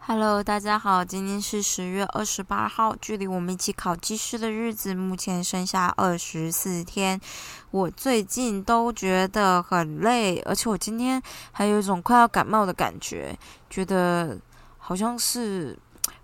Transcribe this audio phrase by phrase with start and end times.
[0.00, 7.20] Hello，大家好，今天是十月二十八号，距离我们一起考技师的日子目前剩下二十四天。
[7.70, 11.22] 我最近都觉得很累，而且我今天
[11.52, 13.38] 还有一种快要感冒的感觉，
[13.68, 14.38] 觉得
[14.78, 15.78] 好像是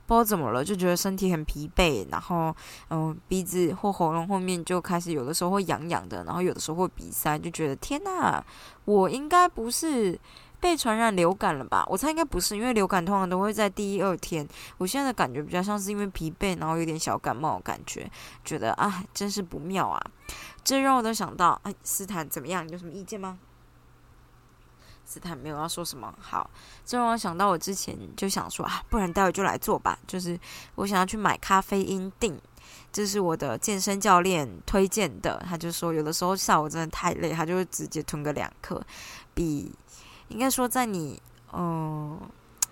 [0.07, 2.55] 不知道怎么了，就觉得身体很疲惫，然后
[2.91, 8.45] 嗯鼻子或喉咙后面就开始有的时候会痒痒的，然后有的时候会鼻塞，就觉得天呐，
[8.85, 10.19] 我应该不是。
[10.61, 11.85] 被传染流感了吧？
[11.91, 14.49] 我猜应该不是，因为流感通常都会在第一二天。
[14.79, 18.11] 我现在的感觉比较像是因为疲惫，然后有点小感冒感觉，
[18.43, 20.01] 觉得啊，真是不妙啊！
[20.65, 22.67] 这让我都想到，哎，斯坦怎么样？
[22.67, 23.39] 你有什么意见吗？
[25.05, 26.13] 斯坦没有要说什么。
[26.21, 26.49] 好，
[26.85, 29.99] 这让我想到我之前就想说啊，不然待会就来做吧。
[30.07, 30.39] 就是
[30.75, 32.39] 我想要去买咖啡因锭，
[32.93, 35.45] 这是我的健身教练推荐的。
[35.49, 38.85] 他就说有的时候下午真的太累，他就会直接吞个两颗，
[39.35, 39.73] 比。
[40.29, 41.21] 应该说，在你
[41.53, 42.19] 嗯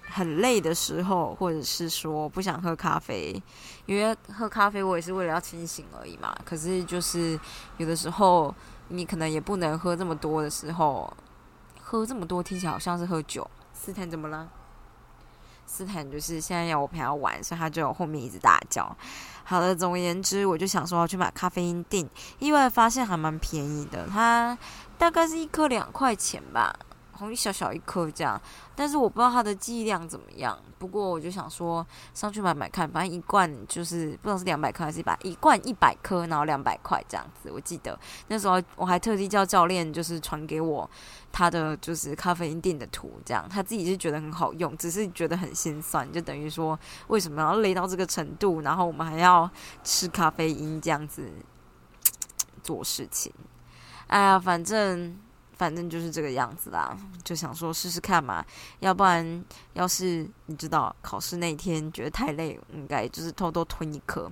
[0.09, 3.41] 很累的时候，或者是说不想喝咖啡，
[3.85, 6.35] 因为喝咖啡我也是为了要清醒而已嘛。
[6.47, 7.39] 可是就是
[7.77, 8.53] 有的时候
[8.89, 11.13] 你可能也不能喝这么多的时候，
[11.93, 13.47] 喝这么多听起来好像是喝酒。
[13.75, 14.49] 斯坦怎么了？
[15.67, 18.97] 斯坦就是现在要我陪他玩，所以他就后面一直大叫。
[19.45, 24.57] 好了，总而言之，我就想说要去买咖啡因定，意外发现还蛮便宜的，它
[24.97, 26.75] 大概是一颗两块钱吧。
[27.13, 28.41] 红一小小一颗这样，
[28.75, 30.59] 但是我不知道它的剂量怎么样。
[30.79, 37.51] 不过我就想说上去买买看，反正一罐就是不知道是两百克还是一百，一罐一百颗，然后两百块这样子。
[37.53, 40.89] 我记得那时候我还特地叫教练就是传给我
[41.31, 49.49] 他的就是咖啡因定的图，这样他自己是觉得很好用，只是觉得很心酸，就等于说为什么要累到这个程度，然后我们还要
[49.85, 51.31] 吃咖啡因这样子
[52.63, 53.33] 做事情。
[54.09, 55.17] 哎呀，反正。
[55.63, 58.45] 反正就是这个样子啦，就想说试试看嘛，
[58.81, 64.29] 要不然要是你知道考试那天觉得太累，应该就是偷偷吞一颗。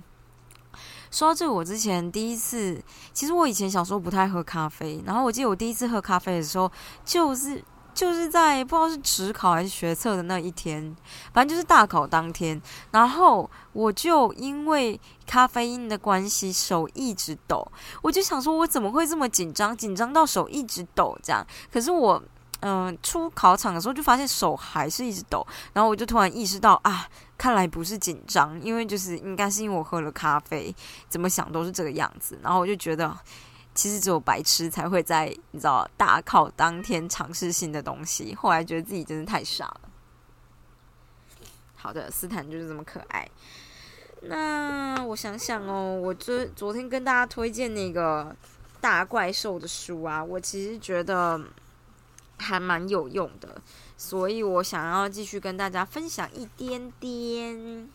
[1.09, 2.83] 说到这个，我之前第一次，
[3.13, 6.69] 其实我以前小时候不太喝咖啡，然后我记得我第一次喝咖啡的时候，
[7.05, 7.63] 就是。
[7.93, 10.95] 就是在不知道是职考还是学测的那一天，
[11.33, 12.59] 反正就是大考当天，
[12.91, 17.69] 然后我就因为咖啡因的关系手一直抖，
[18.01, 21.45] 我就想说我怎么会这么紧张，紧张到手一直抖这样。
[21.71, 22.21] 可是我
[22.61, 27.07] 嗯出考场的时候就发现手还是一直抖，然后我就突然意识到啊，
[27.37, 30.73] 看来不是紧张，因为就是应该是因为我喝了咖啡，
[31.09, 32.39] 怎么想都是这个样子。
[32.41, 33.15] 然后我就觉得。
[33.73, 38.35] 其实只有白痴才会在你知道大考当天尝试新的东西。
[38.35, 39.81] 后来觉得自己真的太傻了。
[41.75, 43.27] 好的，斯坦就是这么可爱。
[44.23, 48.35] 那我想想哦，我昨昨天跟大家推荐那个
[48.79, 51.41] 大怪兽的书啊，我其实觉得
[52.37, 53.59] 还蛮有用的，
[53.97, 57.89] 所以我想要继续跟大家分享一点点。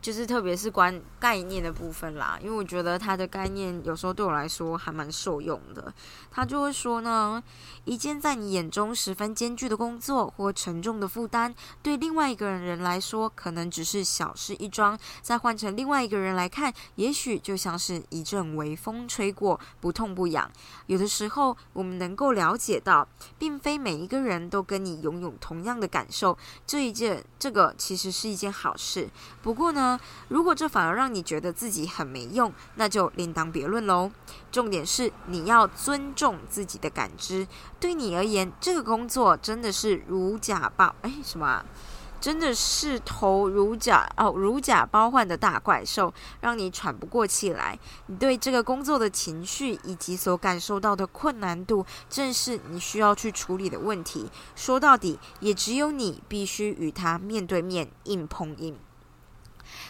[0.00, 5.92] 就是特别是关概念的部分啦，因为我觉得他的概念有时候对我来说还蛮受用的。
[6.30, 7.42] 他就会说呢，
[7.84, 20.48] 一件在你眼中十分艰巨的工作或沉重的负担，对另外一个人来说可能只是小事一桩，再换成另外一个人来看，也许就像是一阵微风吹过，不痛不痒。
[20.86, 23.06] 有的时候，我们能够了解到，
[23.36, 29.10] 并非每一个人都跟你拥有同样的感受，这一件这个其实是一件好事。
[29.42, 29.87] 不过呢。
[30.26, 34.10] 如果这反而让你觉得自己很没用，那就另当别论喽。
[34.50, 37.46] 重点是你要尊重自己的感知。
[37.78, 41.64] 对你而言，这个工作真的是如假包哎什么？
[42.20, 47.78] 真的是头如假哦如假包换的大怪兽，让你喘不过气来。
[48.06, 54.28] 你对这个工作的情绪以及所感受到的困难度，正是你需要去处理的问题。
[54.56, 58.76] 说到底，也只有你必须与他面对面硬碰硬。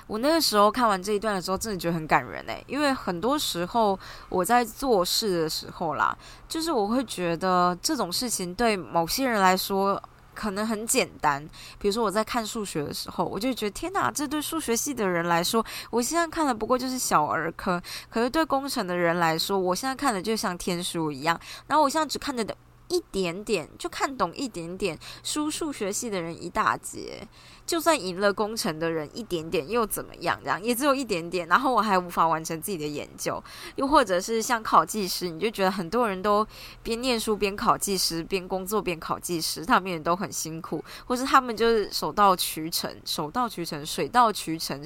[0.09, 3.97] 我那个时候看完这一段的时候，真的觉得很感人诶，因为很多时候
[4.29, 6.17] 我在做事的时候啦，
[6.49, 10.03] 就是我会觉得这种事情对某些人来说
[10.35, 11.47] 可能很简单。
[11.79, 17.79] 比如说我在看数学的时候，我就觉得天哪，这对数学系的人来说，我现在看的不过就是小儿科；
[18.09, 21.39] 可是对工程的人来说，我现在看的就像天书一样。
[21.67, 22.57] 然后我现在只看的
[22.89, 27.27] 一点点，就看懂一点点，输数学系的人一大截。
[27.67, 30.41] 就算赢了工程的人一点点又怎么样？
[30.43, 33.43] 这样也只有一点点，然后我还无法完成自己的研究。
[33.77, 36.47] 又或者是像考技师，你就觉得很多人都
[36.83, 44.83] 边念书边考技师，边工作边考技师，他们也都很辛苦，或是他们就是手到渠成，手到渠成，水到渠成，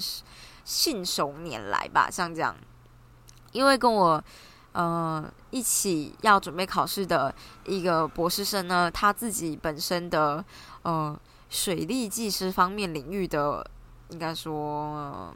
[0.64, 2.10] 信手拈来吧。
[2.10, 2.56] 像这样，
[3.52, 4.25] 因为跟我
[4.72, 7.34] 呃，一起要准备考试的
[7.66, 10.44] 一个博士生呢，他自己本身的
[10.82, 13.64] 呃水利技师方面领域的，
[14.08, 15.34] 应该说。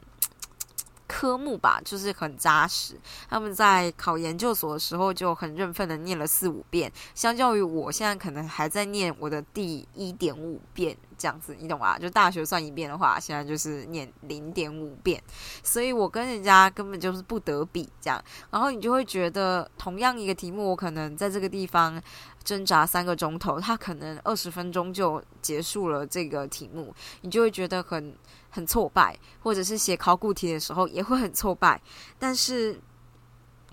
[1.07, 2.99] 科目吧，就是很扎实。
[3.29, 11.97] 他们在考研究所的时候就很认份的念了四五遍，相较于我现在可能还在念我的第一点五遍这样子，你懂吧？
[11.97, 15.21] 就大学算一遍的话，现在就是念零点五遍，
[15.63, 18.21] 所以我跟人家根本就是不得比这样。
[18.51, 22.01] 然后你就会觉得，同样一个题目，我可能在这个地方
[22.43, 28.13] 挣扎三个钟头，他可能二十分钟就结束了这个题目，你就会觉得很。
[28.57, 31.79] 很挫败，或者是写考古题的时候也会很挫败，
[32.17, 32.81] 但是，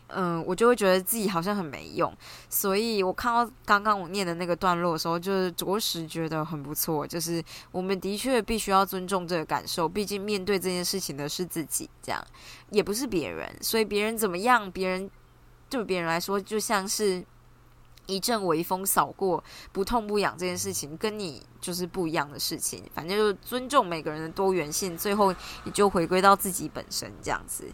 [0.09, 2.15] 嗯，我就会觉得自己好像很没用，
[2.51, 7.07] 所以我看到刚刚我念的那个段落的时候，就是着实觉得很不错。
[7.07, 7.43] 就是
[7.73, 12.23] 我们的确必须要尊重这个感受，毕竟面对这件事情的是自己，这样
[12.69, 15.11] 也不是别人，所以别人怎么样，别人
[15.71, 17.25] 对别人来说就像是。
[18.07, 19.43] 一阵微风扫过，
[19.73, 22.83] 不痛不痒这件事情，跟你就是不一样的事情。
[22.95, 25.33] 反正就是尊重每个人的多元性，最后
[25.65, 27.65] 也就回归到自己本身这样子。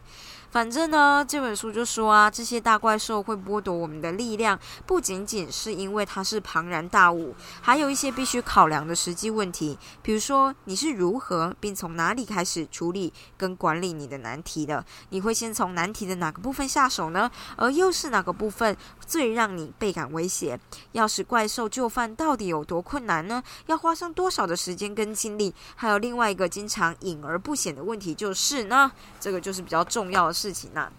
[0.50, 9.79] 反正呢，这本书就说啊，这些大怪兽会剥夺我们的力量，不仅仅是因为它是庞然大物，还有一些必须考量的实际问题。
[10.02, 14.85] 比如说，你是如何并从哪里开始处理跟管理你的难题的？
[15.11, 17.31] 你会先从难题的哪个部分下手呢？
[17.55, 18.76] 而又是哪个部分
[19.06, 20.58] 最让你倍感威胁？
[20.91, 23.41] 要使怪兽就范到底有多困难呢？
[23.67, 25.55] 要花上多少的时间跟精力？
[25.76, 30.39] 还有另外一个经常隐而不显的问题就是呢，这个就是比较重要的。
[30.40, 30.90] 事情呢，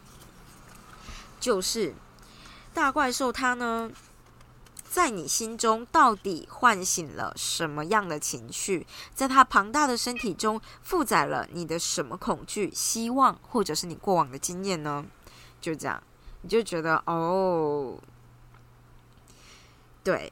[1.39, 1.95] 就是
[2.75, 3.91] 大怪兽它呢，
[4.87, 8.85] 在你心中到底唤醒了什么样的情绪？
[9.15, 15.03] 在它庞大的身体中负载了你的什么恐惧、希望，或者是你过往的经验呢？
[15.59, 16.03] 就这样，
[16.43, 17.97] 你就觉得哦，
[20.03, 20.31] 对，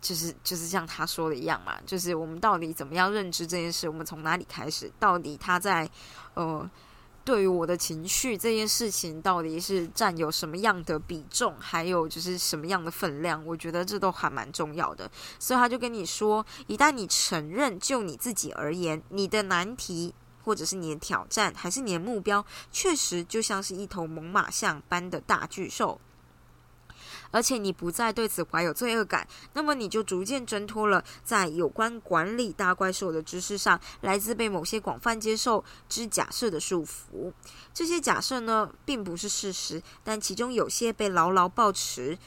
[0.00, 3.86] 就是就是像他说的一样嘛，就是我们到底怎么样认知这件事？
[3.86, 4.90] 我们从哪里开始？
[4.98, 5.90] 到底他在
[6.32, 6.70] 呃？
[7.26, 15.10] 对于我的情绪这件事情，到底是占有什么样的比重，还有就是什么样的分量，我觉得这都还蛮重要的。
[15.36, 20.14] 所以他就跟你说，一旦你承认，就你自己而言，你的难题
[20.44, 26.00] 或者是你的挑战，还是你的目标，确实就像是一头猛犸象般的大巨兽。
[27.30, 37.32] 而且你不再对此怀有罪恶感，那么你就逐渐挣脱了在有关管理大怪兽的知识上来自被某些广泛接受之假设的束缚。
[37.72, 42.18] 这些假设呢，并不是事实，但其中有些被牢牢抱持，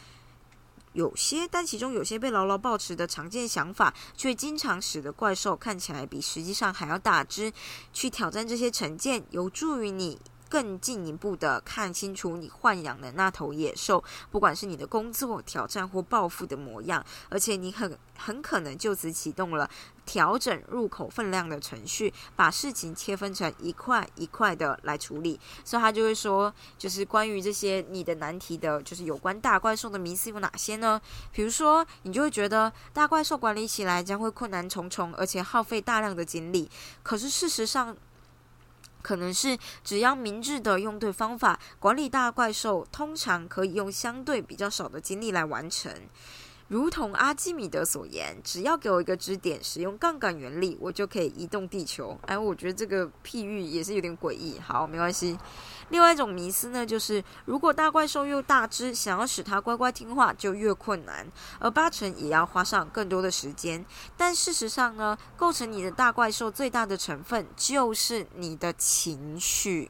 [0.93, 7.53] 有些但其中有些被牢牢抱持的常见想法，却经常使得怪兽看起来比实际上还要大只。
[7.93, 10.19] 去挑战这些成见，有助于你。
[10.49, 19.69] 更进一步的看清楚你豢养的那头野兽，不管是你的工作挑战或报复的模样，而且你很很可能就此启动了
[20.05, 25.39] 调整入口分量的程序，把事情切分成一块一块的来处理。
[25.63, 30.99] 所以他就会说，就是关于这些你的难题的，就是有关大怪兽的迷思有哪些呢？
[31.31, 36.69] 比如说，你就会觉得大怪兽管理起来将会困难重重，而且耗费大量的精力。
[37.03, 37.95] 可是事实上，
[39.01, 45.91] 可能是只要明智的用对方法管理大怪兽，通常可以用相对比较少的精力来完成。
[46.69, 52.15] 如同阿基米德所言，只要给我一个支点，使用杠杆原理，我就可以移动地球。
[52.27, 54.59] 哎，我觉得这个譬喻也是有点诡异。
[54.59, 55.35] 好，没关系。
[55.89, 63.83] 另外一种迷思呢，就是如果大怪兽又大只，想要使它乖乖听话就越困难，而八成也要花上更多的时间。
[64.15, 69.89] 但事实上呢，构成你的大怪兽最大的成分就是你的情绪。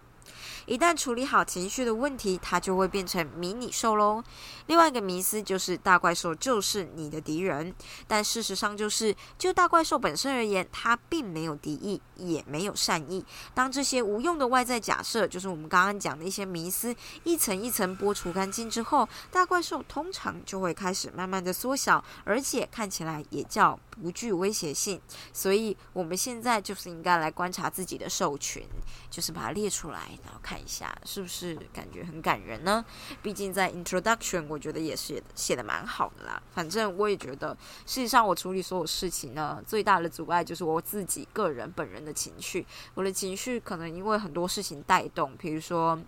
[0.66, 4.24] 一旦处理好情绪的问题，它就会变成迷你兽喽。
[4.70, 7.74] 另外一个迷思就是大怪兽就是你的敌人，
[8.08, 13.26] 但事实上就是，就大怪兽本身而言，它并没有敌意，也没有善意。
[13.56, 25.02] 当这些无用的外在假设，就是我们刚刚讲的一些迷思，一层一层剥除干净之后，大怪兽通常就会开始慢慢的缩小，而且看起来也叫不具威胁性。
[25.34, 28.64] 所以我们现在就是应该来观察自己的兽群，
[29.10, 32.86] 就是把它列出来，然后看一下是不是感觉很感人呢？
[33.24, 34.59] 毕竟在 introduction 我。
[34.60, 36.42] 觉得也是写的蛮好的啦。
[36.54, 42.66] 反正我也觉得，事实上我处理所有事情呢，最大的阻碍就是我自己个人本人的情绪。
[42.94, 46.00] 我的情绪可能因为很多事情带动，比如说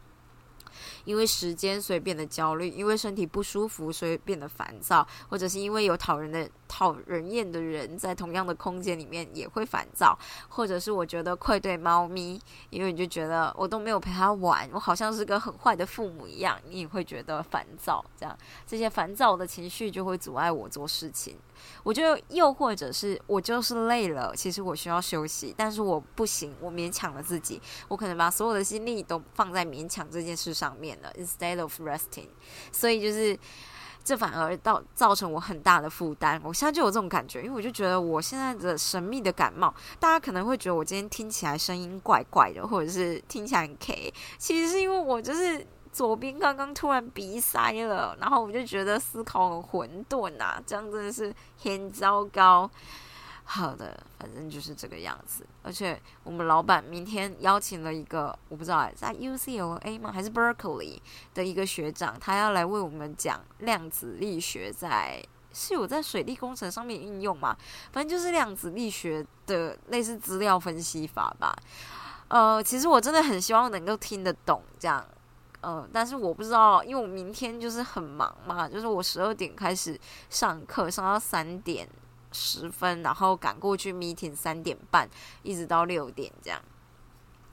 [1.05, 18.03] 因为时间所以变得焦虑，因为身体不舒服所以变得烦躁，或者是因为有讨人的讨人厌的人在同样的空间里面也会烦躁，或者是我觉得愧对猫咪，因为你就觉得我都没有陪它玩，我好像是个很坏的父母一样，你也会觉得烦躁。
[18.17, 21.37] 这样这些烦躁的情绪就会阻碍我做事情。
[21.83, 32.29] 我觉得又或者是我就是累了，其实我需要休息，但是我不行，我勉强了自己，我可能把所有的心力都放在勉强这件事上面了，instead of resting，
[32.71, 33.37] 所以就是
[34.03, 36.41] 这反而到造成我很大的负担。
[36.43, 45.65] 我现在就有这种感觉，因为我就觉得我现在的神秘的感冒，大家可能会觉得我今天听起来声音怪怪的，或者是听起来很 K，其实是因为我就是。
[45.93, 52.72] 左边刚刚突然鼻塞了，然后我就觉得思考很混沌啊，这样真的是很糟糕。
[53.53, 55.46] 好的，反正就是这个样子。
[55.62, 60.10] 而且我们老板明天邀请了一个，我不知道在 UCLA 吗？
[60.10, 61.01] 还是 Berkeley
[61.34, 67.53] 的一个学长，他要来为我们讲量子力学在是有在水利工程上面应用嘛？
[67.91, 71.53] 反正就是量子力学的类似资料分析法吧。
[72.29, 75.05] 呃，其实我真的很希望能够听得懂这样。
[75.63, 81.86] 嗯，但是我不知道，因为我明天就是很忙嘛，就是我十二点开始上课，上到三点
[82.31, 85.09] 十分，然后赶过去 meeting，三点半
[85.43, 86.61] 一直到六点这样。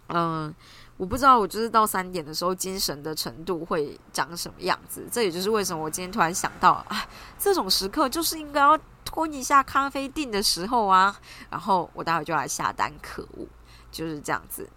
[0.08, 0.54] 嗯，
[0.96, 5.06] 我不知道我就是到三点的时候精神的程度会长什么样子。
[5.12, 7.06] 这也就是为什么我今天突然想到，啊，
[7.38, 11.14] 这种时刻就是应该要吞一下咖啡定的时候啊。
[11.50, 13.46] 然后我待会就来下单，可恶，
[13.90, 14.68] 就是这样子。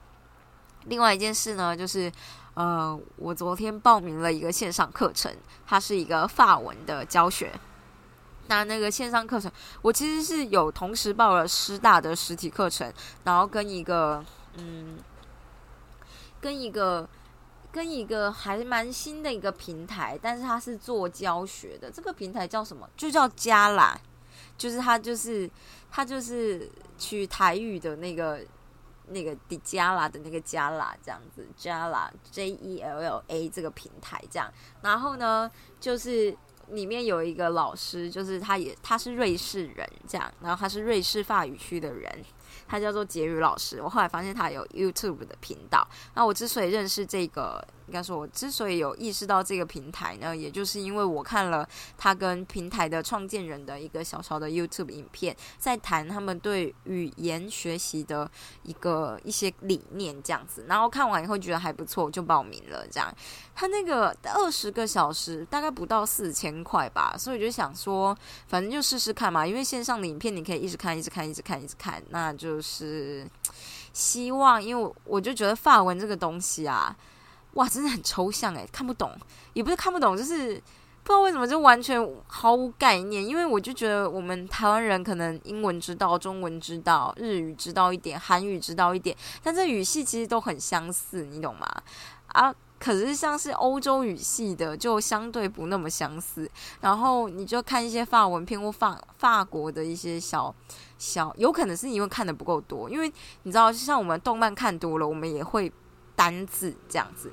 [0.85, 2.11] 另外一件事呢，就是。
[2.53, 5.33] 呃，我昨天报名了一个线上课程，
[5.65, 7.49] 它是一个法文的教学。
[8.47, 12.91] 那那个线上课程，我其实是有同时报了师大的实体课程，
[13.23, 14.23] 然后跟一个
[14.57, 14.97] 嗯，
[16.39, 17.07] 跟一个
[17.71, 21.89] 跟一个还蛮新的一个平台，但是它是做教学的。
[21.89, 22.89] 这个平台叫什么？
[22.97, 23.99] 就叫加啦，
[24.57, 25.49] 就是它就是
[25.89, 28.39] 它就是取台语的那个。
[29.07, 34.49] 那个迪加拉的那个加拉这样子，加拉 J E L L A 这个平台这样，
[34.81, 36.33] 然后呢，就是
[36.71, 42.09] 里面有一个老师，就是他也他是瑞士人这样，然后他是瑞士法语区的人。
[42.67, 45.85] 他叫做杰宇老师，我后来发现他有 YouTube 的频道。
[46.15, 51.67] 那我之所以认识这个，应该说，我之所以有意识到这个平台呢，也就是因为我看了
[51.97, 58.31] 他跟平台的创建人的一个小小的 YouTube 影片，在谈他们对语言学习的
[58.63, 60.63] 一个一些理念这样子。
[60.69, 62.87] 然后看完以后觉得还不错，就报名了。
[62.89, 63.13] 这样，
[63.53, 68.17] 他那个二十个小时大概不到四千块吧，所以我就想说，
[68.47, 69.45] 反正就试试看嘛。
[69.45, 72.61] 因为线上的影片你可以一直看，一直看，一直看，一直看，那就。
[72.61, 73.27] 是
[73.91, 76.95] 希望，因为我就觉得法文这个东西啊，
[77.53, 79.11] 哇，真的很抽象诶，看不懂，
[79.53, 80.55] 也不是看不懂，就是
[81.03, 83.25] 不知道为什么就完全毫无概念。
[83.25, 91.67] 因为我就觉得我们台湾人可能英文知道，中文知道，日语知道一点，韩语知道一点，但这语系其实都很相似，你懂吗？
[92.27, 92.53] 啊。
[92.83, 96.49] 可是像是欧洲语系的，就相对不那么相似。
[96.79, 100.51] 然后你就看一些法文片或法法国的一些小
[100.97, 102.89] 小，有可能是因为看的不够多。
[102.89, 103.07] 因为
[103.43, 105.71] 你知道，就像我们动漫看多了，我们也会
[106.15, 107.31] 单字这样子。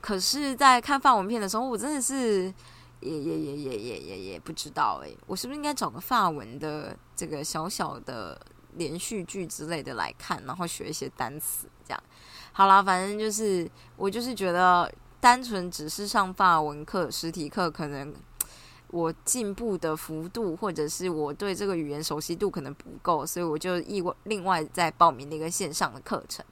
[0.00, 2.52] 可是，在看法文片的时候，我真的是
[3.00, 8.40] 也也也也也也也不知道诶，我是不是应该找个法文的这个小小的
[8.74, 12.02] 连续剧之类的来看，然后学一些单词这样。
[12.52, 18.14] 好啦，反正就是我就是觉得，单纯只是上法文课、实体课，可能
[18.88, 26.44] 我进步的幅度，或者是我对这个语言熟悉度可能不够，所以我就意外另外再报名了一个线上的课程。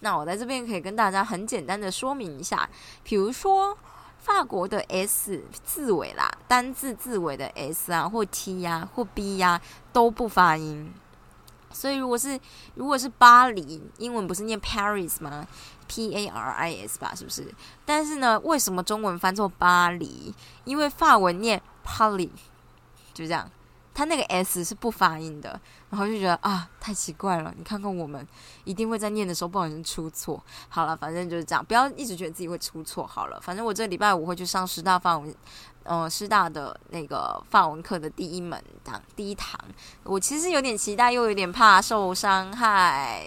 [0.00, 2.68] 那我在这边可以跟大家很简单的说明一下，
[3.02, 3.76] 比如说
[4.18, 9.60] 法国的 S 字尾啦，单字字尾的 S 啊，或 T 呀，或 B 呀，
[9.92, 10.92] 都不发音。
[11.72, 12.38] 所以，如果是
[12.74, 15.46] 如果是巴黎，英文不是念 Paris 吗
[15.86, 17.46] ？P A R I S 吧，是不是？
[17.84, 20.34] 但是呢，为什么中文翻作巴黎？
[20.64, 22.30] 因为法文念 Polly，
[23.12, 23.50] 就这样，
[23.94, 25.60] 他那个 S 是不发音的。
[25.90, 27.52] 然后就觉得啊，太奇怪了。
[27.58, 28.24] 你看看我们，
[28.62, 30.40] 一定会在念的时候不小心出错。
[30.68, 33.04] 好了，反正就是这样，不要一直觉得自己会出错。
[33.04, 35.34] 好了，反正我这礼拜五会去上师大范文。
[35.82, 39.58] 呃，师大的那个法文课的第一门堂第一堂，
[40.04, 43.24] 我其实有点期待，又有点怕受伤害，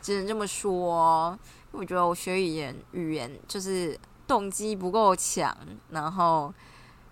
[0.00, 1.36] 只能这么说。
[1.72, 5.54] 我觉得我学语言语言就是动机不够强，
[5.90, 6.54] 然后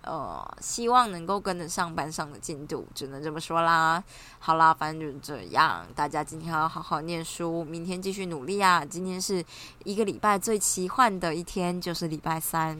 [0.01, 4.01] 呃，希望能够跟得上班上的进度，只能这么说啦。
[4.39, 5.85] 好啦，反正就是这样。
[5.93, 8.83] 大家今天要好好念书，明天继续努力啊！
[8.85, 9.43] 今天是
[9.83, 12.79] 一个礼拜最奇幻的一天，就是礼拜三。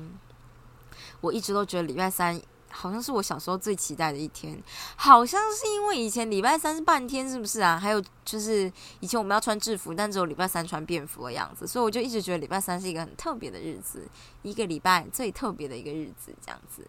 [1.21, 2.41] 我一直都觉得礼拜三。
[2.71, 4.61] 好像是我小时候最期待的一天，
[4.95, 7.77] 好像是因为以前礼拜三是半天，是不是啊？
[7.77, 14.07] 还有就是以前我们要穿制服，但只有礼拜三穿便服的样子，所以我就一直觉得礼拜三是一个很特别的日子，
[14.43, 16.85] 一个礼拜最特别的一个日子，这样子。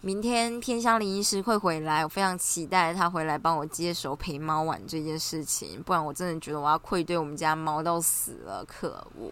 [0.00, 9.30] 明天天香林医师会回来，我非常期待他回来帮我接手陪猫玩这件事情，不然我真的觉得我要愧对我们家猫到死了，可恶！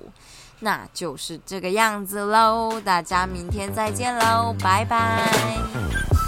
[0.62, 6.21] 那就是这个样子喽，大家明天再见喽，拜拜。